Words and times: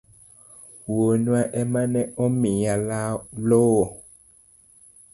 Wuonwa 0.93 1.41
ema 1.61 1.81
ne 1.93 2.01
omiya 2.23 2.75
lowo. 3.47 3.85